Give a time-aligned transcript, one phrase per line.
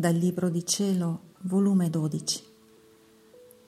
[0.00, 2.42] dal Libro di Cielo, volume 12,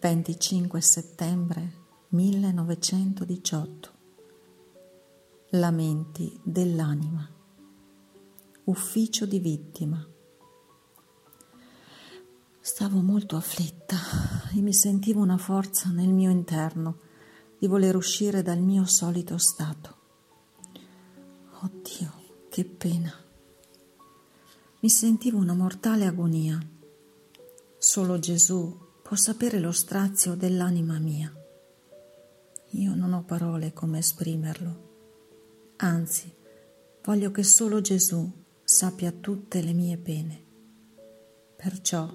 [0.00, 1.72] 25 settembre
[2.08, 3.90] 1918.
[5.50, 7.28] Lamenti dell'anima.
[8.64, 10.08] Ufficio di vittima.
[12.60, 13.98] Stavo molto afflitta
[14.54, 16.98] e mi sentivo una forza nel mio interno
[17.58, 19.96] di voler uscire dal mio solito stato.
[21.60, 22.12] Oddio,
[22.48, 23.12] che pena
[24.82, 26.58] mi sentivo una mortale agonia.
[27.78, 31.32] Solo Gesù può sapere lo strazio dell'anima mia.
[32.70, 35.74] Io non ho parole come esprimerlo.
[35.76, 36.34] Anzi,
[37.04, 38.28] voglio che solo Gesù
[38.64, 40.44] sappia tutte le mie pene.
[41.54, 42.12] Perciò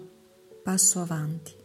[0.61, 1.55] passo avanti.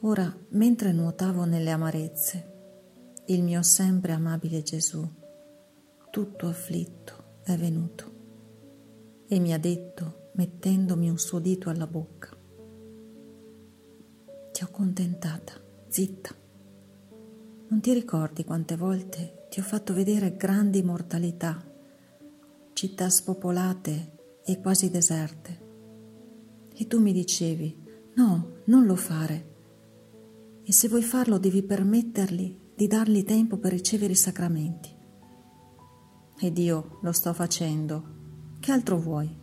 [0.00, 2.52] Ora, mentre nuotavo nelle amarezze,
[3.26, 5.06] il mio sempre amabile Gesù,
[6.10, 8.16] tutto afflitto, è venuto
[9.30, 12.34] e mi ha detto, mettendomi un suo dito alla bocca,
[14.52, 15.52] ti ho contentata,
[15.86, 16.34] zitta.
[17.68, 21.62] Non ti ricordi quante volte ti ho fatto vedere grandi mortalità,
[22.72, 25.66] città spopolate e quasi deserte.
[26.74, 27.84] E tu mi dicevi,
[28.14, 29.56] no, non lo fare.
[30.62, 34.88] E se vuoi farlo devi permettergli di dargli tempo per ricevere i sacramenti.
[36.40, 38.16] Ed io lo sto facendo
[38.60, 39.36] che altro vuoi?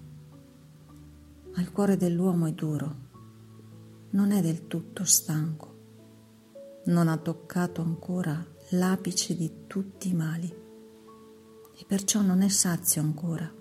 [1.54, 2.96] Ma il cuore dell'uomo è duro,
[4.12, 5.74] non è del tutto stanco,
[6.86, 10.48] non ha toccato ancora l'apice di tutti i mali
[11.78, 13.52] e perciò non è sazio ancora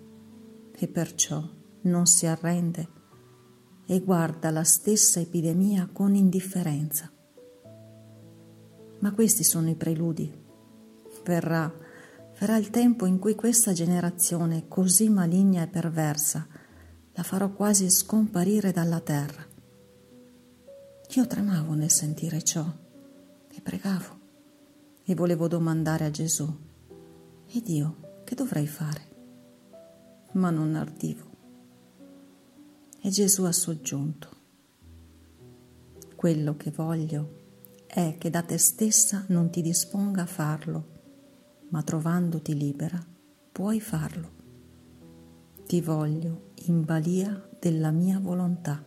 [0.76, 1.42] e perciò
[1.82, 2.88] non si arrende
[3.86, 7.10] e guarda la stessa epidemia con indifferenza.
[9.00, 10.42] Ma questi sono i preludi.
[11.24, 11.72] Verrà
[12.38, 16.46] Verrà il tempo in cui questa generazione così maligna e perversa
[17.12, 19.46] la farò quasi scomparire dalla terra.
[21.14, 22.66] Io tremavo nel sentire ciò
[23.48, 24.18] e pregavo
[25.04, 26.52] e volevo domandare a Gesù,
[27.46, 29.12] ed io che dovrei fare?
[30.32, 31.30] Ma non ardivo.
[33.00, 34.28] E Gesù ha soggiunto,
[36.16, 37.42] quello che voglio
[37.86, 40.93] è che da te stessa non ti disponga a farlo
[41.74, 43.04] ma trovandoti libera
[43.50, 44.30] puoi farlo.
[45.66, 48.84] Ti voglio in balia della mia volontà.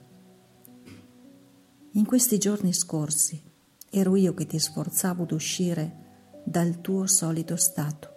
[1.92, 3.44] In questi giorni scorsi
[3.90, 6.06] ero io che ti sforzavo d'uscire
[6.46, 8.16] dal tuo solito stato.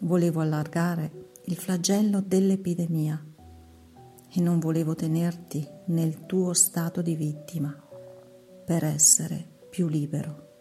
[0.00, 3.24] Volevo allargare il flagello dell'epidemia
[4.28, 7.72] e non volevo tenerti nel tuo stato di vittima
[8.64, 10.53] per essere più libero.